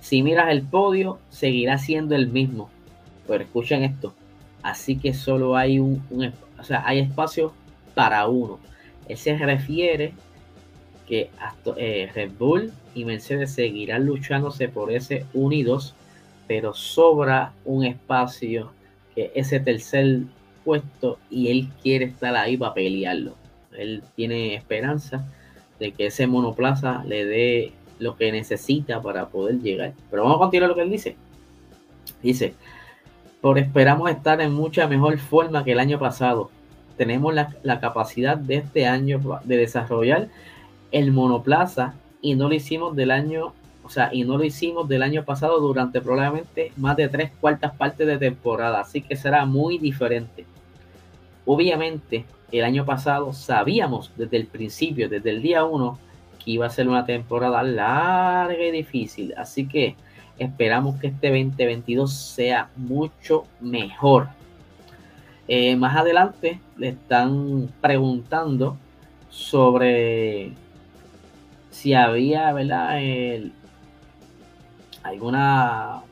Si 0.00 0.22
miras 0.22 0.50
el 0.50 0.62
podio, 0.62 1.18
seguirá 1.28 1.78
siendo 1.78 2.14
el 2.14 2.28
mismo. 2.28 2.70
Pero 3.26 3.44
escuchen 3.44 3.82
esto. 3.82 4.14
Así 4.62 4.96
que 4.96 5.14
solo 5.14 5.56
hay 5.56 5.78
un, 5.78 6.02
o 6.58 6.64
sea, 6.64 6.82
hay 6.86 7.00
espacio 7.00 7.52
para 7.94 8.26
uno. 8.28 8.58
Él 9.08 9.16
se 9.16 9.36
refiere 9.36 10.14
que 11.06 11.30
eh, 11.76 12.10
Red 12.14 12.32
Bull 12.38 12.72
y 12.94 13.04
Mercedes 13.04 13.52
seguirán 13.52 14.04
luchándose 14.04 14.68
por 14.68 14.92
ese 14.92 15.24
unidos, 15.32 15.94
pero 16.46 16.74
sobra 16.74 17.52
un 17.64 17.84
espacio 17.84 18.72
que 19.14 19.32
ese 19.34 19.58
tercer 19.60 20.22
puesto 20.64 21.18
y 21.30 21.48
él 21.48 21.70
quiere 21.82 22.04
estar 22.04 22.36
ahí 22.36 22.56
para 22.56 22.74
pelearlo. 22.74 23.34
Él 23.78 24.02
tiene 24.16 24.54
esperanza 24.54 25.26
de 25.78 25.92
que 25.92 26.06
ese 26.06 26.26
monoplaza 26.26 27.04
le 27.04 27.24
dé 27.24 27.72
lo 27.98 28.16
que 28.16 28.32
necesita 28.32 29.00
para 29.00 29.28
poder 29.28 29.60
llegar. 29.60 29.92
Pero 30.10 30.24
vamos 30.24 30.36
a 30.36 30.40
continuar 30.40 30.70
lo 30.70 30.76
que 30.76 30.82
él 30.82 30.90
dice. 30.90 31.16
Dice, 32.22 32.54
por 33.40 33.58
esperamos 33.58 34.10
estar 34.10 34.40
en 34.40 34.52
mucha 34.52 34.86
mejor 34.88 35.18
forma 35.18 35.64
que 35.64 35.72
el 35.72 35.80
año 35.80 35.98
pasado. 35.98 36.50
Tenemos 36.96 37.32
la, 37.32 37.54
la 37.62 37.78
capacidad 37.78 38.36
de 38.36 38.56
este 38.56 38.86
año 38.86 39.20
de 39.44 39.56
desarrollar 39.56 40.28
el 40.90 41.12
monoplaza 41.12 41.94
y 42.20 42.34
no 42.34 42.48
lo 42.48 42.54
hicimos 42.54 42.96
del 42.96 43.12
año, 43.12 43.52
o 43.84 43.90
sea, 43.90 44.10
y 44.12 44.24
no 44.24 44.36
lo 44.36 44.44
hicimos 44.44 44.88
del 44.88 45.02
año 45.02 45.24
pasado 45.24 45.60
durante 45.60 46.00
probablemente 46.00 46.72
más 46.76 46.96
de 46.96 47.08
tres 47.08 47.30
cuartas 47.40 47.72
partes 47.76 48.06
de 48.06 48.18
temporada, 48.18 48.80
así 48.80 49.00
que 49.00 49.14
será 49.14 49.44
muy 49.44 49.78
diferente. 49.78 50.44
Obviamente, 51.46 52.24
el 52.50 52.64
año 52.64 52.84
pasado 52.84 53.32
sabíamos 53.32 54.12
desde 54.16 54.36
el 54.36 54.46
principio, 54.46 55.08
desde 55.08 55.30
el 55.30 55.42
día 55.42 55.64
uno, 55.64 55.98
que 56.42 56.52
iba 56.52 56.66
a 56.66 56.70
ser 56.70 56.88
una 56.88 57.04
temporada 57.04 57.62
larga 57.62 58.64
y 58.64 58.70
difícil, 58.70 59.34
así 59.36 59.66
que 59.66 59.96
esperamos 60.38 61.00
que 61.00 61.08
este 61.08 61.28
2022 61.28 62.12
sea 62.12 62.70
mucho 62.76 63.44
mejor. 63.60 64.28
Eh, 65.46 65.76
más 65.76 65.96
adelante 65.96 66.60
le 66.76 66.90
están 66.90 67.70
preguntando 67.80 68.76
sobre 69.30 70.52
si 71.70 71.94
había, 71.94 72.52
¿verdad? 72.52 73.00
alguna 75.02 76.02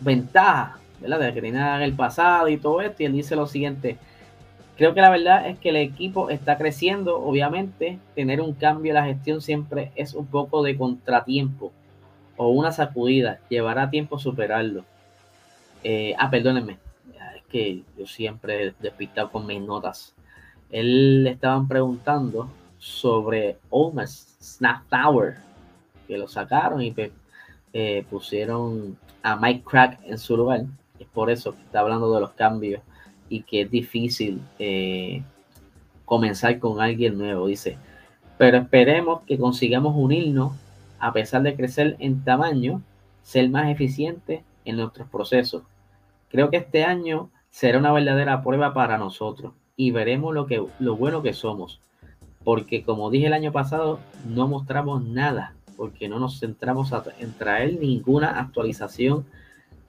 ventaja, 0.00 0.78
¿verdad? 1.00 1.20
De 1.20 1.34
que 1.34 1.40
tenía 1.40 1.76
en 1.76 1.82
el 1.82 1.94
pasado 1.94 2.48
y 2.48 2.56
todo 2.56 2.80
esto. 2.80 3.02
Y 3.02 3.06
él 3.06 3.12
dice 3.12 3.36
lo 3.36 3.46
siguiente. 3.46 3.96
Creo 4.76 4.92
que 4.92 5.00
la 5.00 5.10
verdad 5.10 5.48
es 5.48 5.58
que 5.58 5.70
el 5.70 5.76
equipo 5.76 6.28
está 6.28 6.58
creciendo. 6.58 7.18
Obviamente, 7.18 7.98
tener 8.14 8.42
un 8.42 8.52
cambio 8.52 8.90
en 8.90 8.96
la 8.96 9.06
gestión 9.06 9.40
siempre 9.40 9.90
es 9.94 10.12
un 10.12 10.26
poco 10.26 10.62
de 10.62 10.76
contratiempo 10.76 11.72
o 12.36 12.48
una 12.50 12.72
sacudida. 12.72 13.40
Llevará 13.48 13.88
tiempo 13.88 14.18
superarlo. 14.18 14.84
Eh, 15.82 16.14
ah, 16.18 16.30
perdónenme. 16.30 16.78
Es 17.36 17.44
que 17.50 17.82
yo 17.96 18.06
siempre 18.06 18.66
he 18.66 18.74
despistado 18.78 19.30
con 19.30 19.46
mis 19.46 19.62
notas. 19.62 20.14
Él 20.70 21.24
le 21.24 21.30
estaban 21.30 21.68
preguntando 21.68 22.50
sobre 22.78 23.56
Omar 23.70 24.08
Snap 24.08 24.82
Tower, 24.90 25.36
que 26.06 26.18
lo 26.18 26.28
sacaron 26.28 26.82
y 26.82 26.90
pues, 26.90 27.12
eh, 27.72 28.04
pusieron 28.10 28.98
a 29.22 29.36
Mike 29.36 29.64
Crack 29.64 30.00
en 30.04 30.18
su 30.18 30.36
lugar. 30.36 30.64
Es 30.98 31.06
por 31.06 31.30
eso 31.30 31.54
que 31.54 31.62
está 31.62 31.80
hablando 31.80 32.12
de 32.12 32.20
los 32.20 32.32
cambios 32.32 32.82
y 33.28 33.42
que 33.42 33.62
es 33.62 33.70
difícil 33.70 34.40
eh, 34.58 35.22
comenzar 36.04 36.58
con 36.58 36.80
alguien 36.80 37.18
nuevo, 37.18 37.46
dice. 37.46 37.78
Pero 38.38 38.58
esperemos 38.58 39.22
que 39.22 39.38
consigamos 39.38 39.94
unirnos 39.96 40.52
a 40.98 41.12
pesar 41.12 41.42
de 41.42 41.56
crecer 41.56 41.96
en 41.98 42.24
tamaño, 42.24 42.82
ser 43.22 43.48
más 43.48 43.70
eficientes 43.70 44.42
en 44.64 44.76
nuestros 44.76 45.08
procesos. 45.08 45.62
Creo 46.28 46.50
que 46.50 46.58
este 46.58 46.84
año 46.84 47.30
será 47.50 47.78
una 47.78 47.92
verdadera 47.92 48.42
prueba 48.42 48.74
para 48.74 48.98
nosotros 48.98 49.52
y 49.76 49.90
veremos 49.90 50.34
lo, 50.34 50.46
que, 50.46 50.64
lo 50.78 50.96
bueno 50.96 51.22
que 51.22 51.32
somos 51.32 51.80
porque 52.46 52.84
como 52.84 53.10
dije 53.10 53.26
el 53.26 53.32
año 53.32 53.50
pasado, 53.50 53.98
no 54.24 54.46
mostramos 54.46 55.02
nada, 55.04 55.56
porque 55.76 56.08
no 56.08 56.20
nos 56.20 56.38
centramos 56.38 56.92
en 57.18 57.32
traer 57.32 57.76
ninguna 57.80 58.38
actualización, 58.38 59.26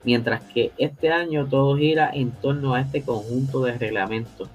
mientras 0.04 0.42
que 0.42 0.72
este 0.78 1.10
año 1.10 1.46
todo 1.46 1.76
gira 1.76 2.10
en 2.12 2.30
torno 2.30 2.74
a 2.74 2.80
este 2.80 3.02
conjunto 3.02 3.62
de 3.62 3.76
reglamentos, 3.78 4.48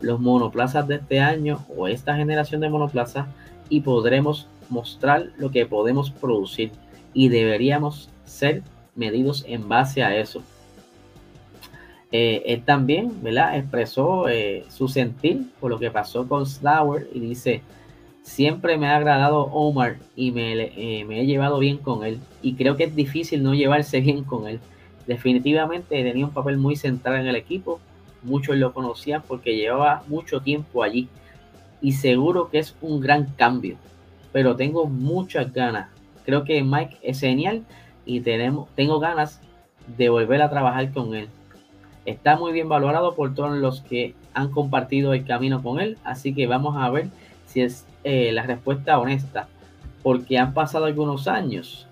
los 0.00 0.20
monoplazas 0.20 0.86
de 0.88 0.96
este 0.96 1.20
año 1.20 1.64
o 1.76 1.88
esta 1.88 2.16
generación 2.16 2.60
de 2.60 2.68
monoplazas 2.68 3.26
y 3.68 3.80
podremos 3.80 4.48
mostrar 4.68 5.30
lo 5.38 5.50
que 5.50 5.66
podemos 5.66 6.10
producir 6.10 6.70
y 7.14 7.28
deberíamos 7.28 8.10
ser 8.24 8.62
medidos 8.94 9.44
en 9.48 9.68
base 9.68 10.02
a 10.02 10.16
eso. 10.16 10.42
Eh, 12.12 12.42
él 12.46 12.62
también, 12.64 13.22
¿verdad? 13.22 13.56
Expresó 13.56 14.28
eh, 14.28 14.64
su 14.68 14.88
sentir 14.88 15.50
por 15.60 15.70
lo 15.70 15.78
que 15.78 15.90
pasó 15.90 16.26
con 16.28 16.46
Slower 16.46 17.08
y 17.12 17.20
dice, 17.20 17.62
siempre 18.22 18.76
me 18.76 18.88
ha 18.88 18.96
agradado 18.96 19.42
Omar 19.42 19.96
y 20.14 20.32
eh, 20.36 21.04
me, 21.06 21.20
he 21.20 21.26
llevado 21.26 21.58
bien 21.58 21.78
con 21.78 22.04
él 22.04 22.20
y 22.42 22.54
creo 22.54 22.76
que 22.76 22.84
es 22.84 22.94
difícil 22.94 23.42
no 23.42 23.54
llevarse 23.54 24.00
bien 24.00 24.24
con 24.24 24.46
él. 24.46 24.60
Definitivamente 25.06 26.02
tenía 26.02 26.26
un 26.26 26.32
papel 26.32 26.56
muy 26.56 26.76
central 26.76 27.20
en 27.20 27.28
el 27.28 27.36
equipo, 27.36 27.80
muchos 28.22 28.56
lo 28.56 28.72
conocían 28.72 29.22
porque 29.26 29.56
llevaba 29.56 30.02
mucho 30.08 30.40
tiempo 30.40 30.82
allí. 30.82 31.08
Y 31.80 31.92
seguro 31.92 32.48
que 32.50 32.58
es 32.58 32.74
un 32.80 33.00
gran 33.00 33.26
cambio, 33.36 33.76
pero 34.32 34.56
tengo 34.56 34.86
muchas 34.86 35.52
ganas. 35.52 35.88
Creo 36.24 36.44
que 36.44 36.62
Mike 36.62 36.96
es 37.02 37.20
genial 37.20 37.64
y 38.04 38.20
tenemos, 38.20 38.68
tengo 38.74 38.98
ganas 38.98 39.40
de 39.96 40.08
volver 40.08 40.42
a 40.42 40.50
trabajar 40.50 40.90
con 40.92 41.14
él. 41.14 41.28
Está 42.04 42.36
muy 42.36 42.52
bien 42.52 42.68
valorado 42.68 43.14
por 43.14 43.34
todos 43.34 43.56
los 43.56 43.80
que 43.82 44.14
han 44.32 44.50
compartido 44.50 45.12
el 45.12 45.24
camino 45.24 45.62
con 45.62 45.80
él, 45.80 45.98
así 46.04 46.34
que 46.34 46.46
vamos 46.46 46.76
a 46.76 46.88
ver 46.90 47.08
si 47.46 47.62
es 47.62 47.86
eh, 48.04 48.32
la 48.32 48.42
respuesta 48.42 48.98
honesta, 48.98 49.48
porque 50.02 50.38
han 50.38 50.54
pasado 50.54 50.84
algunos 50.84 51.26
años, 51.26 51.86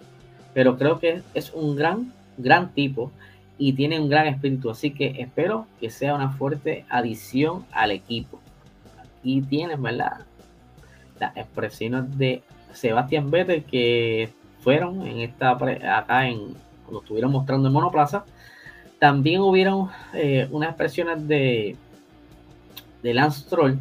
pero 0.52 0.76
creo 0.76 1.00
que 1.00 1.22
es 1.34 1.52
un 1.52 1.74
gran, 1.74 2.12
gran 2.36 2.72
tipo 2.72 3.10
y 3.58 3.74
tiene 3.74 4.00
un 4.00 4.08
gran 4.08 4.26
espíritu, 4.26 4.70
así 4.70 4.90
que 4.90 5.20
espero 5.20 5.66
que 5.80 5.90
sea 5.90 6.14
una 6.14 6.30
fuerte 6.30 6.84
adición 6.88 7.64
al 7.72 7.92
equipo. 7.92 8.40
Aquí 8.98 9.42
tienen, 9.42 9.82
¿verdad? 9.82 10.20
Las 11.20 11.36
expresiones 11.36 12.18
de 12.18 12.42
Sebastián 12.72 13.30
Vettel 13.30 13.64
que 13.64 14.30
fueron 14.60 15.06
en 15.06 15.20
esta 15.20 15.50
acá 15.50 16.28
en 16.28 16.54
cuando 16.84 17.00
estuvieron 17.00 17.32
mostrando 17.32 17.68
en 17.68 17.74
monoplaza 17.74 18.24
también 18.98 19.40
hubieron 19.40 19.90
eh, 20.14 20.48
unas 20.50 20.70
expresiones 20.70 21.28
de, 21.28 21.76
de 23.02 23.14
Lance 23.14 23.44
Troll, 23.48 23.74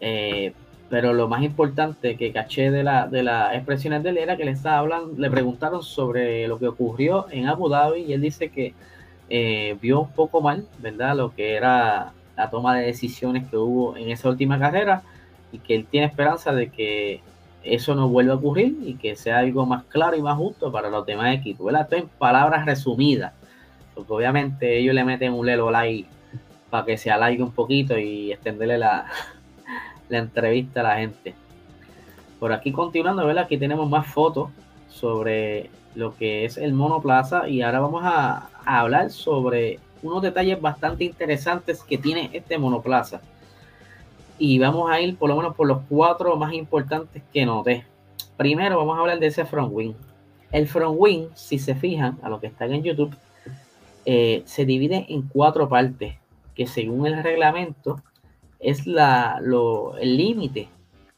eh, 0.00 0.52
pero 0.88 1.12
lo 1.12 1.28
más 1.28 1.42
importante 1.42 2.16
que 2.16 2.32
caché 2.32 2.70
de, 2.70 2.82
la, 2.82 3.06
de 3.06 3.22
las 3.22 3.54
expresiones 3.54 4.02
de 4.02 4.10
él 4.10 4.18
era 4.18 4.36
que 4.36 4.44
le 4.44 4.52
estaba 4.52 4.78
hablando, 4.78 5.14
le 5.16 5.30
preguntaron 5.30 5.82
sobre 5.82 6.48
lo 6.48 6.58
que 6.58 6.68
ocurrió 6.68 7.26
en 7.30 7.46
Abu 7.46 7.68
Dhabi 7.68 8.02
y 8.02 8.12
él 8.12 8.22
dice 8.22 8.50
que 8.50 8.74
eh, 9.28 9.76
vio 9.80 10.00
un 10.00 10.12
poco 10.12 10.40
mal, 10.40 10.66
¿verdad? 10.78 11.16
Lo 11.16 11.34
que 11.34 11.54
era 11.54 12.12
la 12.36 12.50
toma 12.50 12.76
de 12.76 12.86
decisiones 12.86 13.48
que 13.48 13.56
hubo 13.56 13.96
en 13.96 14.10
esa 14.10 14.28
última 14.28 14.58
carrera 14.58 15.02
y 15.52 15.58
que 15.58 15.74
él 15.74 15.86
tiene 15.90 16.06
esperanza 16.06 16.52
de 16.52 16.70
que 16.70 17.20
eso 17.62 17.94
no 17.94 18.08
vuelva 18.08 18.34
a 18.34 18.36
ocurrir 18.36 18.76
y 18.84 18.94
que 18.94 19.16
sea 19.16 19.38
algo 19.38 19.66
más 19.66 19.84
claro 19.84 20.16
y 20.16 20.22
más 20.22 20.36
justo 20.36 20.72
para 20.72 20.88
los 20.88 21.04
demás 21.04 21.34
equipos, 21.34 21.66
¿verdad? 21.66 21.82
Esto 21.82 21.96
en 21.96 22.08
palabras 22.18 22.64
resumidas 22.64 23.32
porque 23.98 24.12
obviamente 24.12 24.78
ellos 24.78 24.94
le 24.94 25.02
meten 25.02 25.32
un 25.32 25.44
lelo 25.44 25.72
like 25.72 26.08
para 26.70 26.86
que 26.86 26.96
se 26.96 27.10
alargue 27.10 27.42
un 27.42 27.50
poquito 27.50 27.98
y 27.98 28.30
extenderle 28.30 28.78
la, 28.78 29.06
la 30.08 30.18
entrevista 30.18 30.80
a 30.80 30.84
la 30.84 30.96
gente. 30.96 31.34
Por 32.38 32.52
aquí 32.52 32.72
continuando, 32.72 33.26
¿verdad? 33.26 33.44
Aquí 33.44 33.58
tenemos 33.58 33.88
más 33.88 34.06
fotos 34.06 34.50
sobre 34.88 35.70
lo 35.94 36.16
que 36.16 36.44
es 36.44 36.56
el 36.56 36.72
monoplaza 36.72 37.48
y 37.48 37.62
ahora 37.62 37.80
vamos 37.80 38.02
a, 38.04 38.50
hablar 38.64 39.10
sobre 39.10 39.80
unos 40.02 40.22
detalles 40.22 40.60
bastante 40.60 41.04
interesantes 41.04 41.82
que 41.82 41.98
tiene 41.98 42.30
este 42.32 42.58
monoplaza. 42.58 43.20
Y 44.38 44.58
vamos 44.58 44.90
a 44.90 45.00
ir 45.00 45.16
por 45.16 45.28
lo 45.28 45.36
menos 45.36 45.56
por 45.56 45.66
los 45.66 45.78
cuatro 45.88 46.36
más 46.36 46.52
importantes 46.52 47.22
que 47.32 47.46
noté. 47.46 47.84
Primero 48.36 48.76
vamos 48.76 48.96
a 48.96 49.00
hablar 49.00 49.18
de 49.18 49.26
ese 49.26 49.44
front 49.44 49.72
wing. 49.72 49.94
El 50.52 50.68
front 50.68 50.96
wing, 50.98 51.28
si 51.34 51.58
se 51.58 51.74
fijan 51.74 52.18
a 52.22 52.28
lo 52.28 52.38
que 52.40 52.46
están 52.46 52.72
en 52.72 52.82
YouTube, 52.84 53.16
eh, 54.04 54.42
se 54.44 54.64
divide 54.64 55.06
en 55.08 55.22
cuatro 55.22 55.68
partes, 55.68 56.14
que 56.54 56.66
según 56.66 57.06
el 57.06 57.22
reglamento 57.22 58.00
es 58.60 58.86
la, 58.86 59.40
lo, 59.42 59.96
el 59.98 60.16
límite 60.16 60.68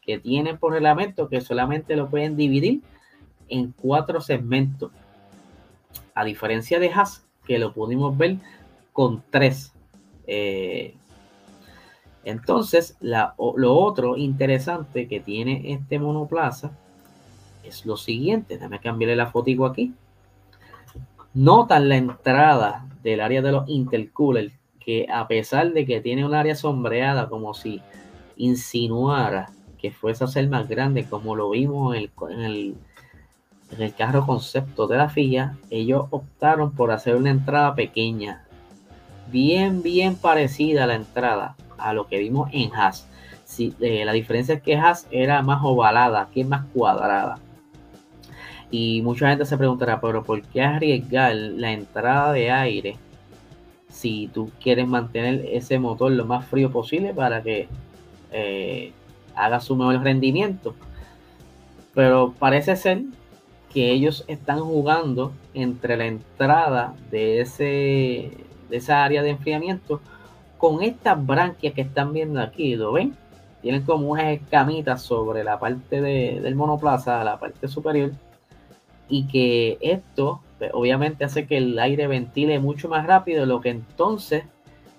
que 0.01 0.19
tienen 0.19 0.59
por 0.59 0.73
reglamento, 0.73 1.29
que 1.29 1.41
solamente 1.41 1.97
lo 1.97 2.09
pueden 2.09 2.37
dividir 2.37 2.83
en 3.49 3.73
cuatro 3.73 4.21
segmentos. 4.21 4.93
A 6.15 6.25
diferencia 6.25 6.79
de 6.79 6.91
Haas, 6.91 7.27
que 7.45 7.59
lo 7.59 7.73
pudimos 7.73 8.17
ver 8.17 8.37
con 8.93 9.23
tres. 9.31 9.73
Eh, 10.27 10.95
entonces, 12.25 12.97
la, 13.01 13.35
lo 13.39 13.75
otro 13.75 14.17
interesante 14.17 15.09
que 15.09 15.21
tiene 15.21 15.73
este 15.73 15.99
monoplaza 15.99 16.73
es 17.65 17.87
lo 17.87 17.97
siguiente. 17.97 18.55
Déjame 18.55 18.81
cambiarle 18.81 19.17
la 19.17 19.31
fotico 19.31 19.67
aquí. 19.67 19.95
Notan 21.33 21.89
la 21.89 21.97
entrada 21.97 22.87
del 23.03 23.21
área 23.21 23.41
de 23.41 23.53
los 23.53 23.69
intercoolers, 23.69 24.53
a 25.13 25.27
pesar 25.29 25.73
de 25.73 25.87
que 25.87 26.01
tiene 26.01 26.25
un 26.25 26.35
área 26.35 26.55
sombreada 26.55 27.29
como 27.29 27.55
si 27.55 27.81
insinuara 28.37 29.51
que 29.81 29.91
fuese 29.91 30.25
a 30.25 30.27
ser 30.27 30.49
más 30.49 30.69
grande, 30.69 31.05
como 31.05 31.35
lo 31.35 31.51
vimos 31.51 31.97
en 31.97 32.11
el, 32.41 33.95
carro 33.97 34.27
concepto 34.27 34.87
de 34.87 34.99
la 34.99 35.09
FIA, 35.09 35.57
ellos 35.71 36.07
optaron 36.11 36.73
por 36.73 36.91
hacer 36.91 37.17
una 37.17 37.31
entrada 37.31 37.75
pequeña, 37.75 38.45
bien, 39.31 39.83
bien 39.83 40.17
parecida 40.17 40.85
a 40.85 40.87
la 40.87 40.97
entrada 40.97 41.57
a 41.79 41.95
lo 41.95 42.07
que 42.09 42.19
vimos 42.19 42.51
en 42.53 42.75
Haas. 42.75 43.09
Sí, 43.45 43.75
eh, 43.81 44.05
la 44.05 44.13
diferencia 44.13 44.57
es 44.57 44.63
que 44.63 44.77
Haas 44.77 45.07
era 45.11 45.41
más 45.43 45.61
ovalada, 45.63 46.29
que 46.33 46.45
más 46.45 46.67
cuadrada. 46.75 47.39
Y 48.71 49.03
mucha 49.03 49.29
gente 49.31 49.47
se 49.47 49.57
preguntará, 49.57 50.01
pero 50.01 50.23
¿por 50.23 50.43
qué 50.43 50.63
arriesgar 50.63 51.35
la 51.35 51.73
entrada 51.73 52.33
de 52.33 52.51
aire 52.51 52.97
si 53.91 54.29
tú 54.29 54.51
quieres 54.63 54.87
mantener 54.87 55.47
ese 55.53 55.79
motor 55.79 56.13
lo 56.13 56.25
más 56.25 56.47
frío 56.47 56.71
posible 56.71 57.13
para 57.13 57.43
que 57.43 57.69
eh, 58.33 58.93
haga 59.35 59.61
su 59.61 59.77
mejor 59.77 60.03
rendimiento? 60.03 60.75
Pero 61.95 62.35
parece 62.39 62.77
ser 62.77 63.03
que 63.73 63.91
ellos 63.91 64.25
están 64.27 64.61
jugando 64.61 65.33
entre 65.55 65.97
la 65.97 66.07
entrada 66.07 66.95
de, 67.11 67.41
ese, 67.41 68.33
de 68.69 68.77
esa 68.77 69.05
área 69.05 69.23
de 69.23 69.31
enfriamiento 69.31 70.01
con 70.59 70.83
estas 70.83 71.25
branquias 71.25 71.73
que 71.75 71.83
están 71.83 72.13
viendo 72.13 72.41
aquí, 72.41 72.77
¿lo 72.77 72.93
ven? 72.93 73.17
Tienen 73.63 73.83
como 73.83 74.09
unas 74.09 74.27
escamitas 74.27 75.03
sobre 75.03 75.45
la 75.45 75.59
parte 75.59 76.01
del 76.01 76.55
monoplaza, 76.55 77.23
la 77.25 77.39
parte 77.39 77.69
superior 77.69 78.13
y 79.09 79.27
que 79.27 79.77
esto 79.81 80.41
pues, 80.61 80.73
obviamente 80.75 81.25
hace 81.25 81.47
que 81.47 81.57
el 81.57 81.79
aire 81.79 82.07
ventile 82.07 82.59
mucho 82.59 82.87
más 82.91 83.07
rápido, 83.07 83.47
lo 83.47 83.63
que 83.63 83.71
entonces 83.71 84.45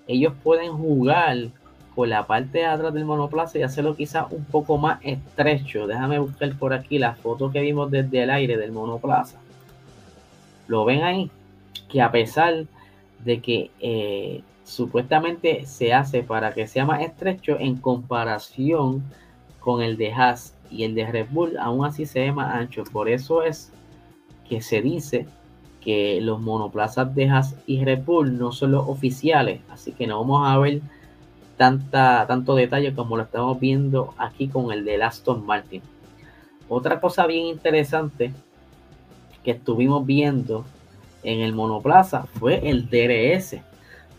ellos 0.08 0.32
pueden 0.42 0.72
jugar 0.72 1.36
con 1.94 2.10
la 2.10 2.26
parte 2.26 2.58
de 2.58 2.66
atrás 2.66 2.92
del 2.92 3.04
monoplaza 3.04 3.58
y 3.58 3.62
hacerlo 3.62 3.94
quizás 3.94 4.26
un 4.32 4.44
poco 4.44 4.76
más 4.76 4.98
estrecho. 5.04 5.86
Déjame 5.86 6.18
buscar 6.18 6.52
por 6.58 6.74
aquí 6.74 6.98
la 6.98 7.14
foto 7.14 7.52
que 7.52 7.60
vimos 7.60 7.92
desde 7.92 8.24
el 8.24 8.30
aire 8.30 8.56
del 8.56 8.72
monoplaza. 8.72 9.38
Lo 10.66 10.84
ven 10.84 11.04
ahí, 11.04 11.30
que 11.88 12.02
a 12.02 12.10
pesar 12.10 12.64
de 13.24 13.40
que 13.40 13.70
eh, 13.78 14.42
supuestamente 14.64 15.64
se 15.66 15.92
hace 15.94 16.24
para 16.24 16.52
que 16.54 16.66
sea 16.66 16.84
más 16.84 17.02
estrecho 17.02 17.56
en 17.60 17.76
comparación 17.76 19.04
con 19.60 19.80
el 19.80 19.96
de 19.96 20.12
Haas 20.12 20.56
y 20.72 20.82
el 20.82 20.96
de 20.96 21.06
Red 21.06 21.28
Bull, 21.30 21.56
aún 21.56 21.84
así 21.84 22.04
se 22.04 22.18
ve 22.18 22.32
más 22.32 22.52
ancho. 22.52 22.82
Por 22.82 23.08
eso 23.08 23.44
es 23.44 23.70
que 24.48 24.60
se 24.60 24.82
dice 24.82 25.28
que 25.84 26.20
los 26.20 26.40
monoplazas 26.40 27.14
de 27.14 27.28
Haas 27.28 27.56
y 27.66 27.84
Red 27.84 28.04
Bull 28.04 28.38
no 28.38 28.52
son 28.52 28.72
los 28.72 28.88
oficiales, 28.88 29.60
así 29.70 29.92
que 29.92 30.06
no 30.06 30.20
vamos 30.20 30.48
a 30.48 30.58
ver 30.58 30.80
tanta, 31.56 32.26
tanto 32.26 32.54
detalle 32.54 32.94
como 32.94 33.16
lo 33.16 33.24
estamos 33.24 33.58
viendo 33.60 34.14
aquí 34.18 34.48
con 34.48 34.72
el 34.72 34.84
de 34.84 35.02
Aston 35.02 35.44
Martin. 35.44 35.82
Otra 36.68 37.00
cosa 37.00 37.26
bien 37.26 37.46
interesante 37.46 38.32
que 39.44 39.50
estuvimos 39.50 40.06
viendo 40.06 40.64
en 41.22 41.40
el 41.40 41.52
monoplaza 41.52 42.24
fue 42.24 42.68
el 42.68 42.88
DRS. 42.88 43.60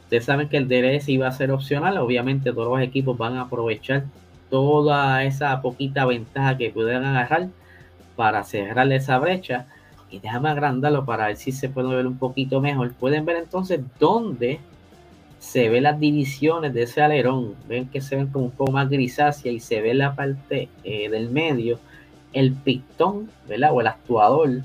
Ustedes 0.04 0.26
saben 0.26 0.50
que 0.50 0.58
el 0.58 0.68
DRS 0.68 1.10
iba 1.10 1.28
a 1.28 1.32
ser 1.32 1.52
opcional, 1.52 1.98
obviamente 1.98 2.52
todos 2.52 2.68
los 2.68 2.82
equipos 2.82 3.18
van 3.18 3.38
a 3.38 3.44
aprovechar 3.44 4.06
toda 4.50 5.24
esa 5.24 5.62
poquita 5.62 6.06
ventaja 6.06 6.58
que 6.58 6.70
pudieran 6.70 7.06
agarrar 7.06 7.48
para 8.16 8.44
cerrar 8.44 8.92
esa 8.92 9.18
brecha 9.18 9.66
y 10.14 10.20
déjame 10.20 10.50
agrandarlo 10.50 11.06
para 11.06 11.26
ver 11.26 11.38
si 11.38 11.52
se 11.52 11.70
puede 11.70 11.96
ver 11.96 12.06
un 12.06 12.20
poquito 12.20 12.62
mejor. 12.62 12.94
Pueden 12.94 13.26
ver 13.26 13.38
entonces 13.38 13.80
dónde 13.98 14.60
se 15.40 15.70
ve 15.70 15.82
las 15.82 16.00
divisiones 16.00 16.72
de 16.76 16.84
ese 16.84 17.02
alerón. 17.02 17.56
Ven 17.68 17.88
que 17.88 18.00
se 18.00 18.16
ven 18.16 18.28
como 18.28 18.46
un 18.46 18.52
poco 18.52 18.72
más 18.72 18.92
grisácea 18.92 19.52
y 19.52 19.60
se 19.60 19.82
ve 19.82 19.96
la 19.96 20.16
parte 20.16 20.70
eh, 20.84 21.10
del 21.10 21.32
medio, 21.32 21.80
el 22.32 22.54
pistón, 22.54 23.32
¿verdad? 23.50 23.72
O 23.74 23.82
el 23.82 23.88
actuador 23.88 24.62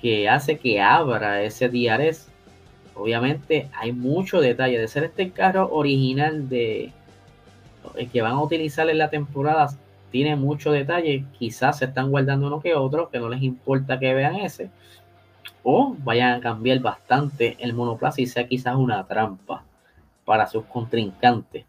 que 0.00 0.28
hace 0.28 0.56
que 0.56 0.80
abra 0.80 1.42
ese 1.42 1.68
diares. 1.68 2.28
Obviamente 2.94 3.68
hay 3.76 3.90
mucho 3.90 4.40
detalle. 4.40 4.78
De 4.78 4.86
ser 4.86 5.02
este 5.02 5.30
carro 5.30 5.68
original 5.72 6.48
de 6.48 6.92
el 7.96 8.08
que 8.08 8.22
van 8.22 8.34
a 8.34 8.42
utilizar 8.42 8.88
en 8.88 8.98
la 8.98 9.10
temporada 9.10 9.68
tiene 10.10 10.36
mucho 10.36 10.72
detalle, 10.72 11.24
quizás 11.38 11.78
se 11.78 11.86
están 11.86 12.10
guardando 12.10 12.46
uno 12.46 12.60
que 12.60 12.74
otro, 12.74 13.10
que 13.10 13.18
no 13.18 13.28
les 13.28 13.42
importa 13.42 13.98
que 13.98 14.14
vean 14.14 14.36
ese, 14.36 14.70
o 15.62 15.96
vayan 15.98 16.34
a 16.34 16.40
cambiar 16.40 16.80
bastante 16.80 17.56
el 17.60 17.74
monoplaza 17.74 18.20
y 18.20 18.26
sea 18.26 18.46
quizás 18.46 18.76
una 18.76 19.06
trampa 19.06 19.64
para 20.24 20.46
sus 20.46 20.64
contrincantes. 20.64 21.64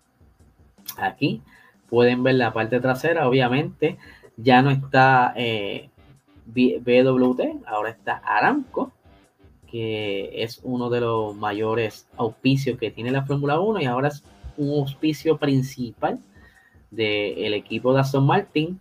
Aquí 0.98 1.42
pueden 1.90 2.24
ver 2.24 2.36
la 2.36 2.54
parte 2.54 2.80
trasera, 2.80 3.28
obviamente 3.28 3.98
ya 4.38 4.62
no 4.62 4.72
está 4.72 5.34
eh, 5.36 5.90
BWT, 6.46 7.66
ahora 7.68 7.90
está 7.90 8.18
Aramco, 8.18 8.92
que 9.68 10.44
es 10.44 10.60
uno 10.64 10.90
de 10.90 11.02
los 11.02 11.36
mayores 11.36 12.08
auspicios 12.18 12.78
que 12.78 12.92
tiene 12.92 13.12
la 13.12 13.24
Fórmula 13.24 13.60
1 13.60 13.82
y 13.82 13.86
ahora 13.86 14.10
es 14.10 14.24
un 14.58 14.80
auspicio 14.80 15.38
principal 15.38 16.20
del 16.92 17.54
equipo 17.54 17.94
de 17.94 18.02
Aston 18.02 18.26
Martin, 18.26 18.80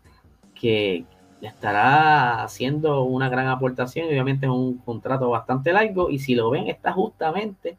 que 0.55 1.05
estará 1.41 2.43
haciendo 2.43 3.03
una 3.05 3.29
gran 3.29 3.49
aportación. 3.49 4.09
Obviamente 4.09 4.47
es 4.47 4.53
un 4.53 4.79
contrato 4.79 5.31
bastante 5.31 5.73
largo 5.73 6.11
y 6.11 6.19
si 6.19 6.35
lo 6.35 6.51
ven 6.51 6.69
está 6.69 6.93
justamente 6.93 7.79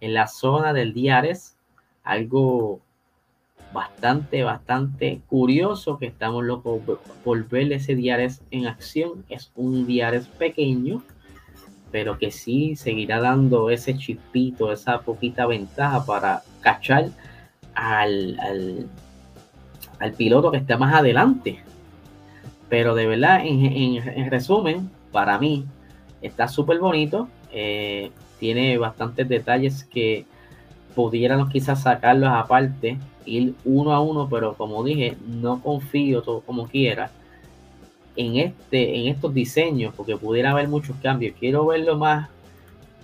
en 0.00 0.14
la 0.14 0.28
zona 0.28 0.72
del 0.72 0.94
Diares, 0.94 1.56
algo 2.04 2.80
bastante, 3.72 4.42
bastante 4.42 5.20
curioso 5.28 5.98
que 5.98 6.06
estamos 6.06 6.44
locos 6.44 6.80
por 7.24 7.48
ver 7.48 7.72
ese 7.72 7.94
Diares 7.94 8.42
en 8.50 8.66
acción. 8.66 9.24
Es 9.28 9.50
un 9.56 9.86
Diares 9.86 10.26
pequeño, 10.28 11.02
pero 11.90 12.18
que 12.18 12.30
sí 12.30 12.76
seguirá 12.76 13.20
dando 13.20 13.70
ese 13.70 13.96
chipito, 13.96 14.72
esa 14.72 15.00
poquita 15.00 15.46
ventaja 15.46 16.04
para 16.04 16.42
cachar 16.60 17.10
al, 17.74 18.38
al 18.40 18.88
al 20.00 20.12
piloto 20.14 20.50
que 20.50 20.56
está 20.56 20.76
más 20.76 20.94
adelante. 20.94 21.60
Pero 22.68 22.94
de 22.94 23.06
verdad, 23.06 23.42
en, 23.44 24.30
resumen, 24.30 24.90
para 25.12 25.38
mí 25.38 25.66
está 26.22 26.48
súper 26.48 26.78
bonito. 26.78 27.28
Eh, 27.52 28.10
tiene 28.38 28.78
bastantes 28.78 29.28
detalles 29.28 29.84
que 29.84 30.24
pudiéramos 30.94 31.50
quizás 31.50 31.82
sacarlos 31.82 32.30
aparte, 32.32 32.98
ir 33.26 33.54
uno 33.64 33.92
a 33.92 34.00
uno, 34.00 34.28
pero 34.28 34.54
como 34.54 34.82
dije, 34.82 35.16
no 35.26 35.62
confío 35.62 36.22
todo 36.22 36.40
como 36.40 36.66
quiera 36.66 37.10
en, 38.16 38.36
este, 38.36 38.98
en 38.98 39.08
estos 39.08 39.34
diseños, 39.34 39.94
porque 39.94 40.16
pudiera 40.16 40.52
haber 40.52 40.68
muchos 40.68 40.96
cambios. 41.02 41.36
Quiero 41.38 41.66
verlo 41.66 41.98
más 41.98 42.28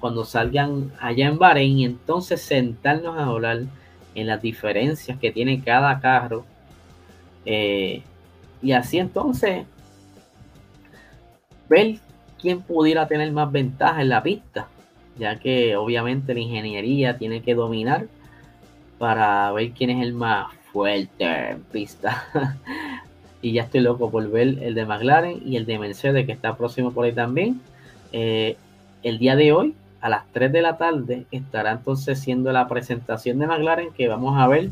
cuando 0.01 0.25
salgan 0.25 0.93
allá 1.01 1.27
en 1.27 1.39
Bahrein 1.39 1.79
y 1.79 1.85
entonces 1.85 2.41
sentarnos 2.41 3.17
a 3.17 3.27
hablar 3.27 3.63
en 4.15 4.27
las 4.27 4.41
diferencias 4.41 5.19
que 5.19 5.33
tiene 5.33 5.63
cada 5.63 6.01
carro 6.01 6.45
eh, 7.47 8.03
y 8.61 8.73
así 8.73 8.99
entonces, 8.99 9.65
ver 11.69 11.97
quién 12.41 12.61
pudiera 12.63 13.07
tener 13.07 13.31
más 13.33 13.51
ventaja 13.51 14.03
en 14.03 14.09
la 14.09 14.23
pista, 14.23 14.69
ya 15.19 15.39
que 15.39 15.77
obviamente 15.77 16.35
la 16.35 16.41
ingeniería 16.41 17.17
tiene 17.17 17.43
que 17.43 17.55
dominar 17.55 18.07
para 18.99 19.53
ver 19.53 19.71
quién 19.71 19.91
es 19.91 20.03
el 20.03 20.13
más 20.13 20.53
fuerte 20.73 21.51
en 21.51 21.63
pista. 21.63 22.27
y 23.43 23.53
ya 23.53 23.63
estoy 23.63 23.81
loco 23.81 24.11
por 24.11 24.29
ver 24.31 24.59
el 24.63 24.75
de 24.75 24.85
McLaren 24.85 25.41
y 25.45 25.57
el 25.57 25.67
de 25.67 25.79
Mercedes 25.79 26.27
que 26.27 26.33
está 26.33 26.57
próximo 26.57 26.93
por 26.93 27.05
ahí 27.05 27.13
también. 27.13 27.61
Eh, 28.13 28.57
el 29.03 29.19
día 29.19 29.37
de 29.37 29.53
hoy, 29.53 29.75
a 30.01 30.09
las 30.09 30.27
3 30.33 30.53
de 30.53 30.63
la 30.63 30.77
tarde, 30.77 31.27
estará 31.31 31.73
entonces 31.73 32.19
siendo 32.19 32.51
la 32.53 32.67
presentación 32.67 33.39
de 33.39 33.47
McLaren 33.47 33.93
que 33.93 34.09
vamos 34.09 34.37
a 34.39 34.49
ver 34.49 34.71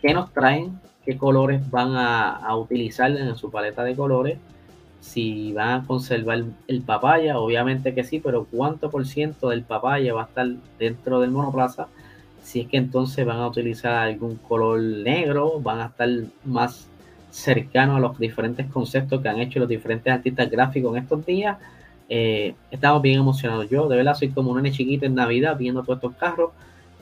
qué 0.00 0.14
nos 0.14 0.32
traen 0.32 0.78
qué 1.08 1.16
colores 1.16 1.70
van 1.70 1.96
a, 1.96 2.54
utilizar 2.54 3.10
en 3.16 3.34
su 3.34 3.50
paleta 3.50 3.82
de 3.82 3.96
colores, 3.96 4.36
si 5.00 5.54
van 5.54 5.70
a 5.70 5.86
conservar 5.86 6.44
el 6.66 6.82
papaya, 6.82 7.38
obviamente 7.38 7.94
que 7.94 8.04
sí, 8.04 8.20
pero 8.20 8.44
cuánto 8.44 8.90
por 8.90 9.06
ciento 9.06 9.48
del 9.48 9.62
papaya 9.62 10.12
va 10.12 10.24
a 10.24 10.26
estar 10.26 10.46
dentro 10.78 11.20
del 11.20 11.30
monoplaza, 11.30 11.88
si 12.42 12.60
es 12.60 12.68
que 12.68 12.76
entonces 12.76 13.24
van 13.24 13.38
a 13.38 13.46
utilizar 13.46 13.94
algún 13.94 14.36
color 14.36 14.80
negro, 14.80 15.58
van 15.60 15.80
a 15.80 15.86
estar 15.86 16.10
más 16.44 16.86
cercanos 17.30 17.96
a 17.96 18.00
los 18.00 18.18
diferentes 18.18 18.66
conceptos 18.66 19.22
que 19.22 19.30
han 19.30 19.38
hecho 19.38 19.60
los 19.60 19.68
diferentes 19.70 20.12
artistas 20.12 20.50
gráficos 20.50 20.94
en 20.94 21.02
estos 21.04 21.24
días. 21.24 21.56
Eh, 22.10 22.54
estamos 22.70 23.00
bien 23.00 23.20
emocionados. 23.20 23.70
Yo 23.70 23.88
de 23.88 23.96
verdad 23.96 24.14
soy 24.14 24.28
como 24.28 24.50
un 24.50 24.58
nene 24.58 24.72
chiquito 24.72 25.06
en 25.06 25.14
Navidad 25.14 25.56
viendo 25.56 25.82
todos 25.82 25.96
estos 25.96 26.16
carros 26.16 26.50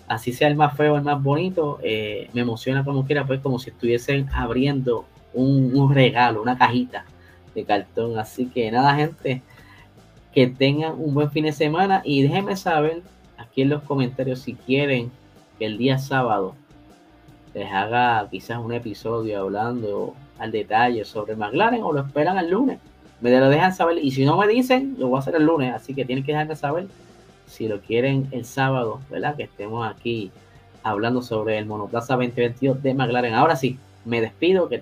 así 0.08 0.32
sea 0.32 0.48
el 0.48 0.56
más 0.56 0.76
feo, 0.76 0.96
el 0.96 1.02
más 1.02 1.22
bonito, 1.22 1.78
eh, 1.82 2.30
me 2.32 2.42
emociona 2.42 2.84
como 2.84 3.04
quiera, 3.04 3.26
pues 3.26 3.40
como 3.40 3.58
si 3.58 3.70
estuviesen 3.70 4.28
abriendo 4.32 5.04
un, 5.34 5.94
regalo, 5.94 6.42
una 6.42 6.56
cajita 6.56 7.04
de 7.54 7.64
cartón. 7.64 8.18
Así 8.18 8.46
que 8.46 8.70
nada, 8.70 8.94
gente, 8.94 9.42
que 10.32 10.46
tengan 10.46 10.94
un 10.98 11.14
buen 11.14 11.30
fin 11.30 11.44
de 11.44 11.52
semana 11.52 12.02
y 12.04 12.22
déjenme 12.22 12.56
saber 12.56 13.02
aquí 13.36 13.62
en 13.62 13.70
los 13.70 13.82
comentarios 13.82 14.40
si 14.40 14.54
quieren 14.54 15.10
que 15.58 15.66
el 15.66 15.78
día 15.78 15.98
sábado 15.98 16.54
les 17.54 17.70
haga 17.72 18.28
quizás 18.30 18.58
un 18.58 18.72
episodio 18.72 19.40
hablando 19.40 20.14
al 20.38 20.52
detalle 20.52 21.04
sobre 21.04 21.36
McLaren 21.36 21.82
o 21.82 21.92
lo 21.92 22.00
esperan 22.00 22.38
el 22.38 22.50
lunes. 22.50 22.78
Me 23.20 23.30
lo 23.30 23.48
dejan 23.48 23.74
saber 23.74 23.98
y 23.98 24.10
si 24.10 24.26
no 24.26 24.36
me 24.36 24.46
dicen, 24.46 24.96
lo 24.98 25.08
voy 25.08 25.16
a 25.16 25.20
hacer 25.20 25.36
el 25.36 25.44
lunes, 25.44 25.74
así 25.74 25.94
que 25.94 26.04
tienen 26.04 26.22
que 26.22 26.32
dejarme 26.32 26.54
saber 26.54 26.86
si 27.46 27.68
lo 27.68 27.80
quieren 27.80 28.28
el 28.30 28.44
sábado, 28.44 29.00
¿verdad? 29.10 29.36
Que 29.36 29.44
estemos 29.44 29.86
aquí 29.86 30.30
hablando 30.82 31.22
sobre 31.22 31.58
el 31.58 31.66
Monoplaza 31.66 32.14
2022 32.14 32.82
de 32.82 32.94
McLaren. 32.94 33.34
Ahora 33.34 33.56
sí, 33.56 33.78
me 34.04 34.20
despido, 34.20 34.68
que 34.68 34.78